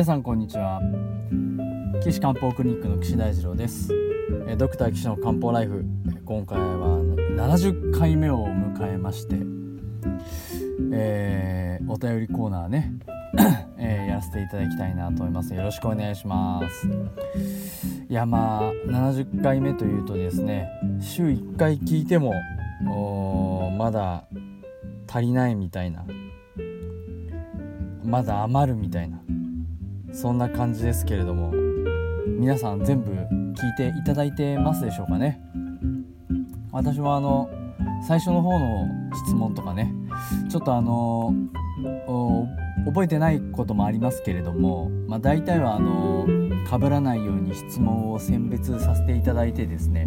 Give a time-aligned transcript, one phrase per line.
[0.00, 0.80] 皆さんこんにちは。
[2.02, 3.92] 岸漢方クリニックの岸大二郎です。
[4.48, 5.84] えドクター岸の漢方ライフ。
[6.24, 6.98] 今回は
[7.36, 9.36] 70回目を迎えまして、
[10.94, 12.94] えーお便りコーナーね、
[13.76, 15.52] えーやらせていただきたいなと思います。
[15.52, 16.88] よろしくお願いします。
[18.08, 22.32] いやまあ70回目というとですね週1回聞いても
[23.76, 24.24] まだ
[25.06, 26.06] 足りないみたいな。
[28.02, 29.20] まだ余るみたいな。
[30.12, 31.52] そんな感じですけれども
[32.38, 35.40] 皆さん全部聞いていただいてますでしょうかね？
[36.72, 37.50] 私もあの
[38.06, 38.86] 最初の方の
[39.26, 39.92] 質問とかね
[40.48, 41.34] ちょっとあの
[42.86, 46.26] 覚えてないこともありますけれども、まあ、大体はあの
[46.70, 50.06] 被らないように質問を選別させていただいてですね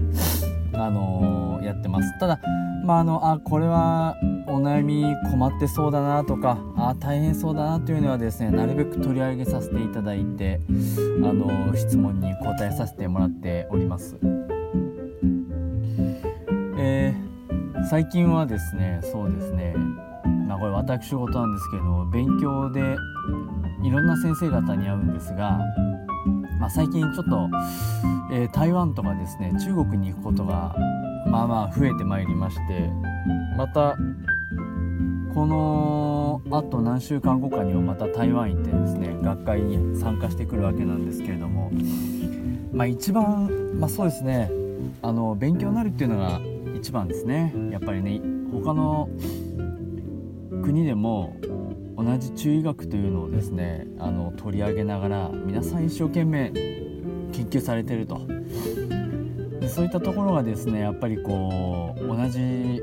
[0.74, 2.40] あのやってますただ
[2.84, 4.18] まああのあこれは
[4.48, 14.18] お悩み困ってそうだなとかあ大変そうだなというのはですねなるべく取り上げさせていただいてあの質問に答えさせてもらっております。
[16.78, 17.34] えー
[17.90, 19.76] 最近はですねそうですね
[20.48, 22.96] まあこれ私事なんですけど勉強で
[23.84, 25.60] いろんな先生方に会うんですが、
[26.64, 27.50] まあ、最近ちょっと、
[28.32, 30.74] えー台湾とかですね中国に行くことが
[31.28, 32.90] まあまあ増えてまいりまして
[33.58, 33.98] また
[35.34, 41.70] このあと何週間後かにはまた台湾行ってですね学会に参加してくるわけなんですけれども
[42.72, 44.50] まあ一番まあそうですね
[45.02, 46.40] あの勉強になるっていうのが
[46.78, 47.54] 一番ですね。
[47.72, 48.22] やっぱりね
[48.54, 49.10] 他の
[50.64, 51.36] 国でも
[51.96, 58.22] 同じ中医学というのをですねあの取り上げながら皆さん一生懸命研究されてると。
[59.60, 62.82] でそういったところがですねやっぱりこう同じ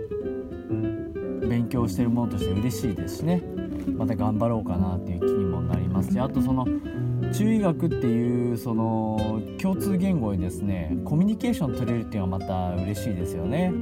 [1.48, 3.43] 勉強してるものとして嬉しいですしね。
[3.97, 6.66] また頑張ろうかなっていう気にもなりますしあとその
[7.32, 13.72] 中医学っていうその共通言語にですねコミュニケーション取れるっていうのはまた嬉しいですよね。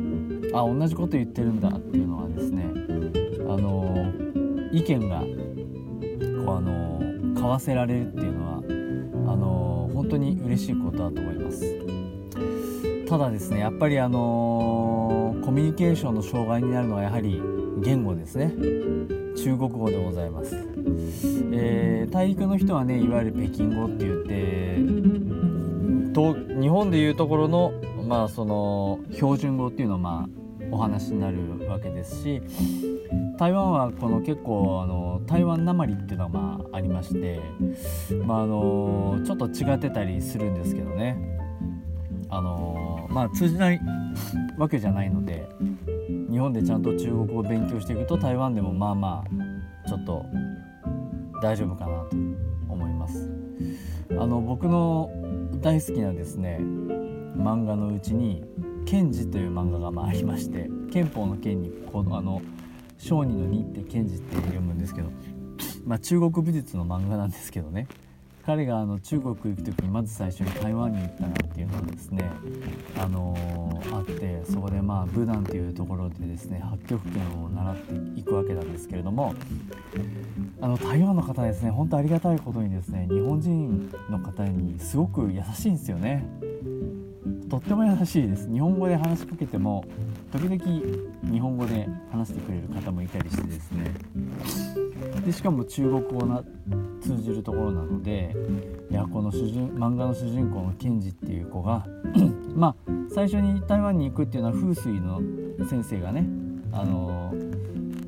[0.55, 2.65] あ同じこと言ってるんだっていうのはですね
[3.49, 4.13] あの
[4.73, 7.01] 意見がこうあの
[7.33, 11.77] 交わせられるっていうのはあの本当に嬉しいことだと思います。
[13.07, 17.41] ただですねやっぱりあのコミュニケーションの障害になるのはやはり
[17.83, 18.53] 言語ですね。
[19.37, 20.57] 中国語でございます、
[21.53, 24.79] えー大陸の人はねいわゆる北京語って言って
[26.13, 27.73] と日本でいうところの
[28.07, 30.29] まあその標準語っていうのはまあ
[30.71, 32.43] お話になるわけですし
[33.39, 37.41] 台湾はこの結構あの台湾なまりっていうのがまあありまして
[38.25, 41.17] まああのちょっと違ってたりするんですけどね。
[42.31, 43.81] あのまあ通じない
[44.59, 45.49] わけじゃないので
[46.31, 50.27] 日本でちゃんと中国語を勉強していくと台湾でもまあまあちょっと
[51.43, 52.17] 大丈夫かなと
[52.69, 53.31] 思います。
[54.11, 55.11] あの僕の
[55.61, 58.45] 大好きなですね漫画のうちに
[58.85, 62.43] 「賢治」という漫画がまありまして憲法の憲にこのあの
[62.99, 65.11] 小児の2って賢治って読むんですけど
[65.87, 67.87] まあ中国武術の漫画なんですけどね
[68.45, 72.31] 彼があの中国行く時にまず最初に台湾に行ったなっていうのがですね、
[72.99, 79.35] あのーあってそこでまあ武断というところでですね八極拳を習っていくわけなんですけれども
[80.61, 86.25] あの台湾の方ですね本当ありがたいことにですね日本人の方にすごく優しいんですよね。
[87.49, 88.51] とっても優しいです。
[88.51, 89.85] 日本語で話しかけても
[90.33, 93.95] 時々日本語で話してくれる方もいたりしてですね。
[95.25, 96.43] でしかも中国語な
[97.01, 98.35] 通じるところなので
[98.91, 101.87] いやこの主人漫画の主人公のケンジっていう子が
[102.55, 105.21] まあ最初に台湾に行くっていうのは風水の
[105.69, 106.27] 先生がね
[106.73, 107.35] あの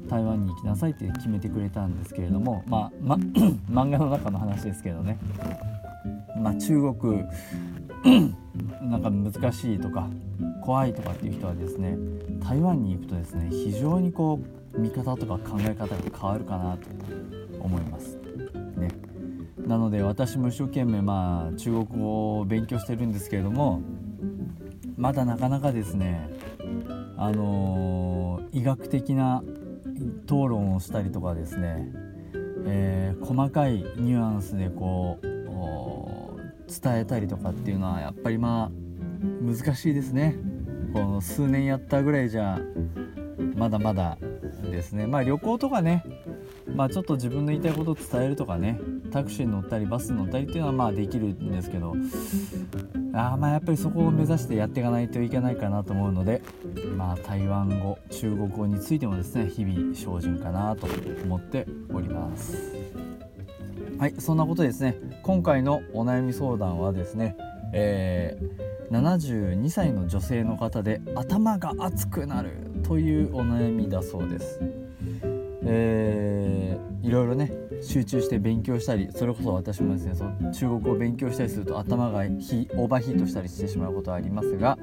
[0.08, 3.16] 台湾に行きなさいって決めてくれたんですけれどもまあ、ま、
[3.70, 5.18] 漫画の中の話ですけどね、
[6.36, 7.24] まあ、中国
[8.04, 10.08] なんか難しいとか
[10.62, 11.96] 怖いとかっていう人はですね
[12.40, 14.40] 台湾に行くとですね非常にこ
[14.74, 16.88] う見方とか考え方が変わるかなと
[17.60, 18.16] 思います。
[18.76, 18.88] ね、
[19.66, 23.82] なので私も一生懸命まあ中国語を勉強してるんですけれども
[24.96, 26.30] まだなかなかですね
[27.16, 29.42] あのー、医学的な
[30.24, 31.90] 討論をしたりとかですね、
[32.64, 35.29] えー、細かいニュアンスでこう
[36.70, 38.90] 伝えたりとかっていうのはやっぱりまあ
[39.42, 40.36] 難しいですね
[40.92, 42.58] この数年やったぐらいじゃ
[43.56, 44.16] まだまだ
[44.70, 46.04] ですねまあ旅行とかね
[46.74, 48.80] まあちょっと自分の言いたいことを伝えるとかね
[49.10, 51.94] タクシーに乗ったりバスに乗ったりっていうのはまあできるんですけど
[53.12, 56.42] あまあやっぱりそこを目指してやっていかないといけないかなと思うので
[56.96, 60.86] まあ台湾語中国語についてもですね日々精進かなと
[61.24, 62.72] 思っております。
[63.98, 67.36] はいそんなことですね今回のお悩み相談はですね、
[67.72, 72.50] えー、72歳の女性の方で頭が熱くなる
[72.82, 74.60] というお悩みだそうです。
[75.62, 77.52] えー、いろいろね
[77.82, 84.78] 集中して勉強したりそれこそ私もですねその中国語を勉強したりすると頭がヒオーバーヒートしたりしてしまうことはありますが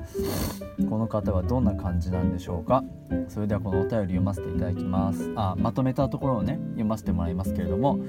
[0.90, 2.84] この方はどんな感じなんでしょうか？
[3.28, 8.00] それではこのお便り読ませていただきますあまとめたところをね読ませてもらいますけれども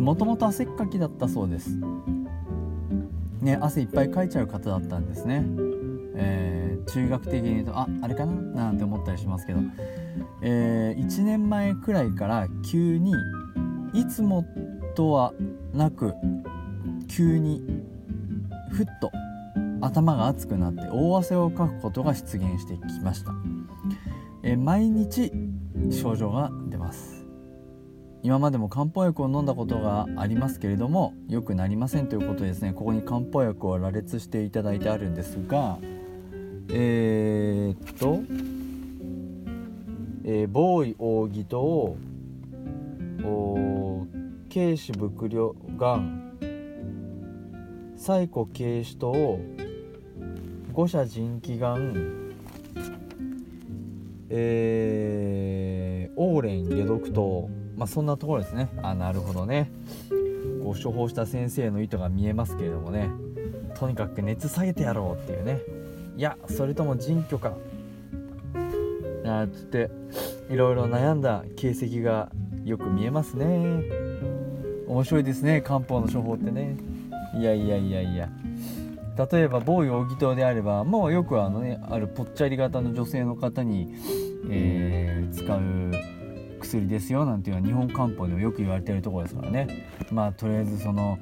[0.00, 1.76] もともと汗っかきだったそうです。
[3.40, 5.44] ね汗いっぱいかいちゃう方だったんですね。
[6.14, 8.32] えー、中学的に言うとああれかな？
[8.34, 9.60] なんて思ったりしますけど、
[10.42, 13.14] えー、1年前くらいから急に
[13.92, 14.44] いつも
[14.94, 15.32] とは
[15.74, 16.14] なく
[17.08, 17.62] 急に
[18.70, 19.10] ふっと
[19.80, 23.32] 頭が熱くなって大汗をかくことが出現してきました、
[24.42, 25.32] え毎日
[25.90, 26.50] 症状が
[28.22, 32.72] 今までも漢方薬を飲んだことがありますけれども良くなりませんということですね。
[32.72, 35.78] ここに漢方薬を羅列していただいてあるんですが
[36.70, 38.22] えー、っと、
[40.24, 41.96] えー、防衛扇と
[44.52, 46.32] 軽視伏量がん
[47.96, 49.40] 最古軽視と
[50.72, 52.22] 五者腎気がん
[54.34, 57.50] えー、オーレン解毒糖
[57.82, 58.68] まあそんなところですね。
[58.80, 59.68] あなるほどね。
[60.62, 63.10] ご処方した先生の意図が見えますけれどもね。
[63.74, 65.62] とにかく熱下げてやろうっていうね。
[66.16, 67.56] いやそれとも腎虚か。
[69.24, 69.90] あつって
[70.48, 72.30] いろいろ悩んだ形跡が
[72.64, 73.82] よく見えますね。
[74.86, 76.76] 面白いですね漢方の処方ってね。
[77.34, 78.28] いやいやいやいや。
[79.32, 83.92] 例えば某容疑糖であればもうよくあのねあるぽっちゃり型の女性の方に、
[84.48, 86.11] えー、使う
[86.72, 89.88] 薬ですよなんていうのは日本漢方でもよく言われてるところですからね。
[90.10, 91.18] まあとりあえずその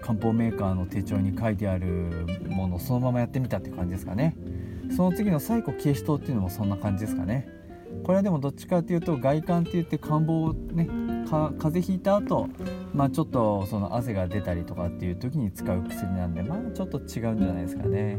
[0.00, 1.86] 漢方メーカーの手帳に書いてある
[2.48, 4.36] ものをそのままやってみたって感じですかね。
[4.94, 7.48] その次の最古軽視糖っていうのもそんな感じですかね。
[8.04, 10.88] これはでもどっちかっていうと外観って言って感冒をね
[11.28, 12.48] 風邪ひいた後
[12.94, 18.18] まあちょっとその汗が出たりとかっていう時に使う薬なんでまあちょっと違うんじゃないですかね。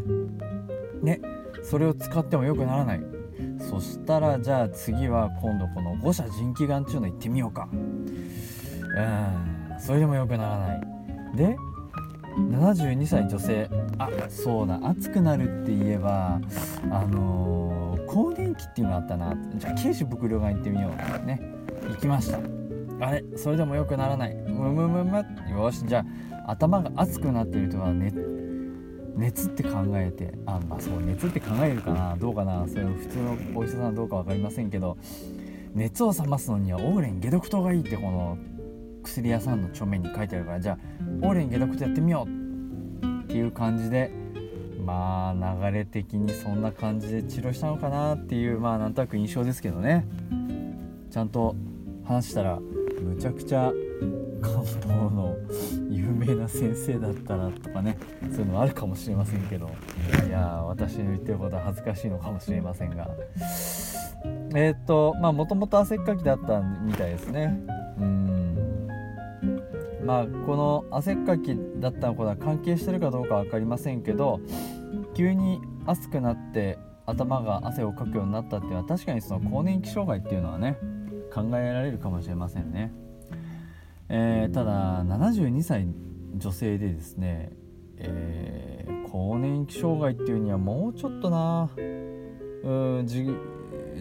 [1.02, 1.22] ね
[1.64, 3.19] それを使っても良くならない。
[3.60, 7.68] そしたらじゃあ次は今度この五者腎気丸っていうの行ってみようか。
[7.72, 10.82] うんそれでも良くならない。
[11.36, 11.58] で
[12.38, 13.70] 72歳女性。
[13.98, 14.80] あそうだ。
[14.84, 16.40] 暑くなるって言えば
[16.92, 19.36] あのー、更年期っていうのあったな。
[19.56, 21.42] じゃあ軽視伏量が行ってみようね。
[21.90, 22.40] 行きました。
[23.02, 24.36] あれそれでも良くならない。
[24.36, 25.26] むむむむ。
[25.52, 26.06] よしじゃ
[26.46, 28.39] あ頭が熱くなってる人は熱
[29.20, 34.98] 熱って考えてあまあそう熱って考えるかなどうかなそれ普通のお医者さんどうか分かりませんけど
[35.76, 38.38] 熱を冷ますのにはオーレン解毒糖がいいってこの
[39.04, 40.78] 薬屋さんの帳面に書いてあるからじゃあ
[41.22, 44.12] オーレン解毒糖やってみようっていう感じで
[44.84, 50.08] まあ流れ的にそんな感じで治療したのかなっていうまあなんとなく印象ですけどね。
[51.12, 51.56] ちゃんと
[52.06, 53.72] 話したらむちゃくちゃ
[54.42, 55.36] 漢方の
[55.90, 57.98] 有名な先生だったらとかね
[58.32, 59.70] そういうのあるかもしれませんけど
[60.28, 63.10] いや私の言ってることは恥ずかしいのかもしれませんが。
[64.56, 67.60] えっ、とまあもともと汗っかきだったみたいですね。
[68.00, 68.88] うん。
[70.04, 74.40] まあこの汗っかきだったことは関係してるかどうか分かりませんけど
[75.16, 80.78] 急に暑くなって頭が汗をかくようになったっていうのは確かにその更年期障害っていうのはね
[81.34, 82.92] 考えられるかもしれませんね、
[84.10, 85.88] えー、ただ72歳
[86.36, 87.52] 女性でですね、
[87.98, 91.70] えー、更年期障害っていうにはもうちょっとな。
[92.64, 92.70] う
[93.04, 93.06] ん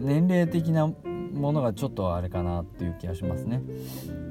[0.00, 3.62] 年齢的なものがちょっとあれかなっていう気がしますね。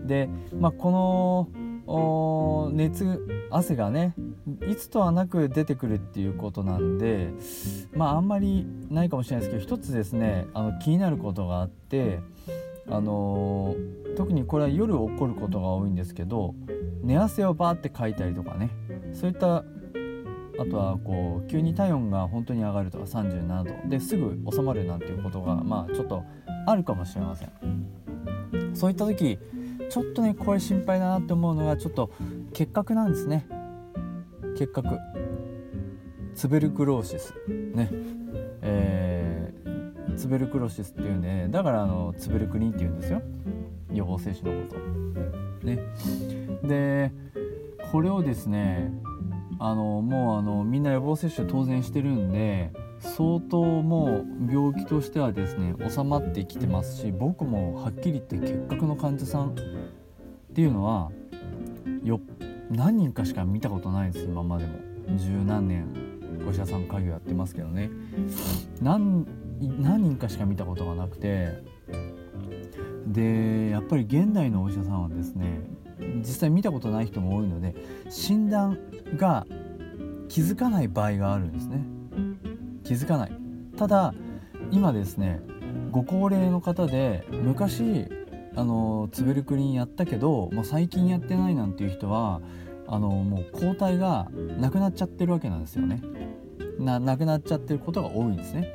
[0.06, 1.50] で、まあ、こ
[1.88, 4.14] の熱汗がね
[4.68, 7.30] いつとはなく出てくるっていうことなんで
[7.94, 12.20] まああんまりないかもしれないですけど一つですねあの気になることがあって
[12.90, 16.56] あのー、特にこれは夜起こることが多いんですけど
[17.04, 18.72] 寝汗をバーってかいたりとかね。
[19.14, 19.64] そういったあ
[20.66, 23.90] とはこう急に体温が本当に上がるとか37度。
[23.90, 26.24] ですぐ収まるなんていうことがまあちょっと
[26.66, 27.52] あるかもしれません。
[28.74, 29.38] そういった時
[29.88, 32.12] ちょっとねこれ心配だなって思うのがちょっと
[32.54, 33.48] 結核なんですね。
[34.58, 34.98] 結核。
[36.34, 37.36] ツベルクローシス。
[37.48, 37.92] ね。
[38.64, 43.22] えー、ツベルクロシスっていうんで、だからあのツベルクリンっていうんですよ。
[43.92, 45.66] 予防接種のこと。
[45.66, 45.80] ね。
[46.64, 47.12] で
[47.92, 48.92] これをですね
[49.60, 59.54] あのもうあのみんな予防接種当然してるんで相当もう病気としてはですね収まってきてますし僕もはっきり言って結核の患者さんっ
[60.54, 61.12] ていうのは
[62.04, 62.20] よ
[62.70, 64.88] 何人かしか見たことないです今までも。
[65.16, 65.88] 十何年
[66.46, 67.90] お医者さん家業やってますけどね。
[68.82, 69.26] 何
[69.80, 71.64] 何人かしか見たことがなくて
[73.08, 75.62] でやっぱり現代のお医者さんはですね
[76.20, 77.76] 実際見たことない人も多いので
[78.10, 78.78] 診断
[79.16, 79.46] が
[80.28, 81.86] 気づかない場合があるんですね。
[82.84, 83.32] 気づかない。
[83.78, 84.14] ただ
[84.72, 85.42] 今ですね
[85.92, 88.08] ご高齢の方で昔
[88.56, 92.42] あのツベルクリンやったけどもう最近やってないなんていう人は
[92.88, 94.28] あのもう抗体が
[94.60, 96.02] なくなっちゃってるわけなんですよね。
[96.80, 98.74] ななくなっちゃってることが多いんですね。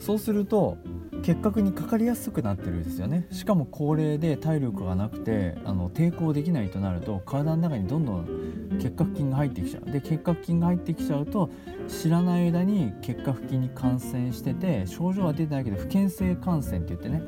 [0.00, 0.76] そうすると
[1.24, 3.26] 結核にかかりやすくなってるんですよね。
[3.32, 9.90] しかも高齢で体力がなくてあの抵抗できないとなると体の中にどんどん結核菌が入ってきちゃう。
[9.90, 11.48] で結核菌が入ってきちゃうと
[11.88, 17.22] 知らない間に結核菌に感染してて症状は出てないけど不健性感染って言ってね。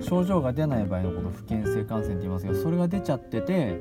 [0.00, 3.80] 症状が出ない場合のこと不健性感染って言いますけどそれが出ちゃってて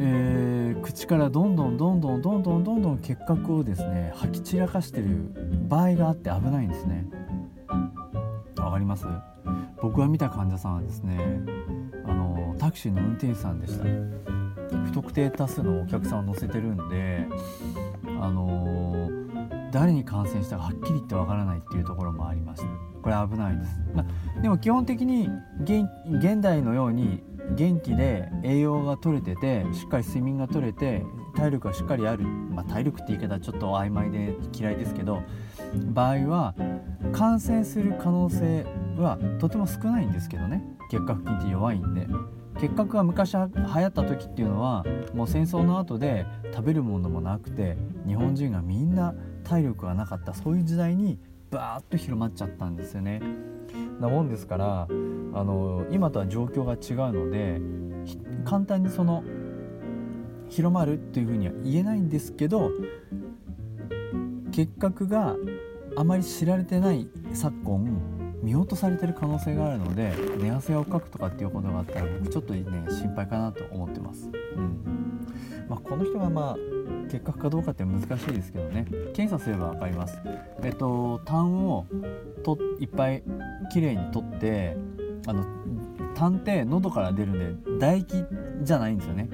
[0.00, 5.06] えー、口からどんどんどんどんどんどんどんどん結核をですね吐き散らかしてる
[5.68, 7.06] 場合があって危ないんですね。
[8.78, 9.06] かります？
[9.82, 11.18] 僕が見た患者さんはですね
[12.06, 13.84] あのタクシーの運転手さんでした。
[14.84, 17.26] 不特定多数のお客さんを乗せてるんで
[18.20, 19.10] あの
[19.72, 22.68] 誰に感染したかはっきり言ってわからないっていうところもありました
[23.02, 24.04] これ危ないです、ま、
[24.42, 25.28] でも基本的に
[25.62, 25.86] 現
[26.40, 27.22] 代のように
[27.54, 31.02] 元気で栄養が取れててしっかり睡眠が取れて
[31.34, 35.22] 体力がしっかりある、まあ、体力って言い方はちょっと曖昧で嫌いですけど
[35.92, 36.54] 場合は
[37.12, 38.64] 感染する可能性
[38.96, 42.06] はとても少ないんですけどね結核菌って弱いんで
[42.60, 44.84] 結核が昔流行った時っていうのは
[45.14, 51.18] もう戦争の後で食べるものもなくて日本人がみんな体力がなかったそういう時代に
[51.50, 53.22] バーッと広まっちゃったんですよね。
[54.00, 54.88] なもんですからあ
[55.44, 57.60] の今とは状況が違うので
[58.44, 59.22] 簡単にその
[60.48, 62.70] 広まるっていうふうには言えないんですけど
[64.52, 65.36] 結核が
[65.98, 67.84] あまり知られてない昨今
[68.40, 74.30] 見落とされてる可能性があるので寝汗をかくとかっていうことがあったら僕ちょっとね心配かなと思ってます。
[74.54, 75.26] うん。
[75.68, 76.56] まあ、この人がまあ
[77.10, 78.86] 結核かどうかって難しいですけどね。
[79.12, 80.20] 検査すれば分かります。
[80.62, 81.84] えっと痰を
[82.44, 83.24] といっぱい
[83.72, 84.76] きれいに取って
[85.26, 85.44] あの
[86.14, 88.24] 痰って喉から出るんで唾液
[88.62, 89.28] じゃないんですよね。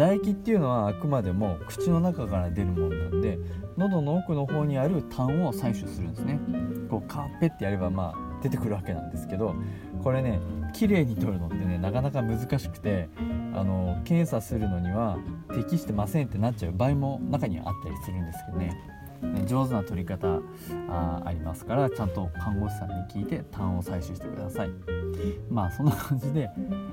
[0.00, 3.38] 唾液っていうのはあくまでも口の中から出るものなんで
[3.76, 6.40] 喉の奥の方にある痰を採取するんですね。
[6.88, 9.54] こうカーペってやればまあ出てくるわけなんですけど
[10.02, 10.40] これね
[10.72, 13.10] 綺麗に取るのってねなかなか難しくて
[13.54, 15.18] あの検査するのには
[15.54, 18.72] 適してませんってなっちゃう場合も中にはあったりするんですけどね。
[19.22, 20.40] ね上手な取り方
[20.88, 24.70] あありますからちゃんと看護師さんに聞いて痰を採取してください。
[25.50, 26.48] まあそんな感じで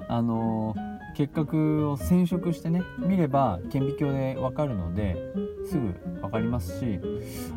[0.10, 0.87] あのー
[1.18, 5.18] 結核を染色してね見れば顕微鏡で分かるので
[5.66, 5.88] すぐ
[6.22, 7.00] 分かりますし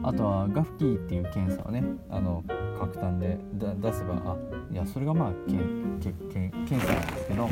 [0.02, 2.42] あとはガフキーっていう検査をねあの
[2.78, 4.36] 角炭で出せばあ
[4.72, 7.50] いやそれがまあけけけ検査なんですけど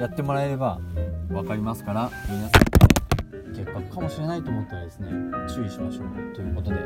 [0.00, 0.80] やってもらえれば
[1.28, 2.69] 分かりますから皆さん、
[3.50, 5.08] 結果かもしれないと思ったらですね
[5.52, 6.76] 注意しましょうということで、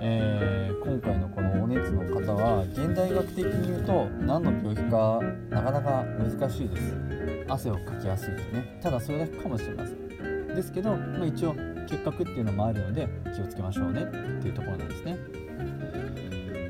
[0.00, 6.96] えー、今回のこのお熱の方は現代学的に言うと何の病気かなかなか難しいです。
[7.48, 8.78] 汗をかきやすいですね。
[8.82, 10.06] ただそれだけかもしれません。
[10.48, 11.54] ですけど、まあ、一応
[11.88, 14.06] 結核っていうのもあるので気をつけましょうねっ
[14.40, 15.18] ていうところなんですね。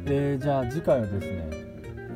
[0.04, 1.50] でじゃあ次回はですね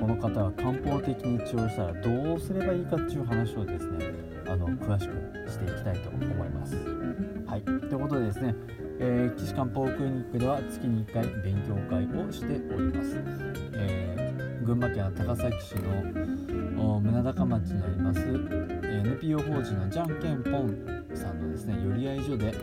[0.00, 4.09] この方は漢方的に治療したらどうすればいいかっていう話をですね
[4.50, 6.74] あの詳しくしていきたいと思います。
[7.46, 8.54] はい、ということでですね、
[8.98, 13.22] えー、岸漢方クリニックでは月に1回勉強会をしております。
[13.74, 22.54] えー、群馬県高崎市の宗高町にあります NPO 法人のじゃんけんぽんさんのですね寄り合い所で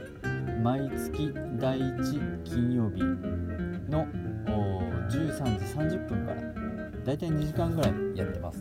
[0.62, 3.01] 毎月第1金曜日
[3.89, 4.06] の
[5.10, 6.41] 13時30分から
[7.06, 8.60] だいたい2時間ぐらいやってます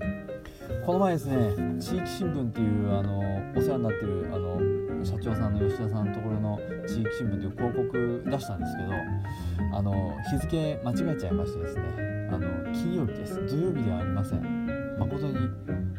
[0.84, 1.36] この前ですね
[1.80, 3.18] 地域新聞っていうあの
[3.56, 11.82] お世話になってるあの社長さんの吉田さんのところの地域新聞という広告出したんですけどあの日付間違えちゃいましてですね
[12.30, 13.34] あの金曜日です。
[13.46, 14.66] 土曜日ではありません。
[14.98, 15.34] 誠に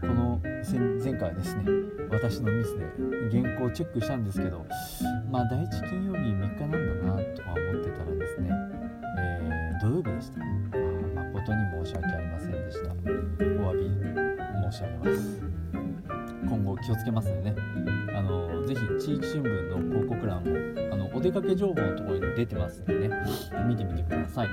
[0.02, 1.64] この前回ですね
[2.10, 2.86] 私のミスで
[3.32, 4.66] 原稿をチェックしたんですけど
[5.32, 8.50] まあ第一金曜日3日なんだなとは思ってたらですね、
[9.20, 10.42] えー、土曜日でした。
[10.42, 10.44] あ
[11.34, 12.92] 誠に申し訳ありませんでした。
[12.92, 12.96] お
[13.72, 14.27] 詫び
[14.72, 15.42] 申し上げます。
[16.48, 17.56] 今後気をつけますのでね
[18.16, 20.56] あのぜひ地域新聞の広告欄も
[20.94, 23.10] あのお出かけ情報のところに出てますんでね
[23.68, 24.48] 見てみてください。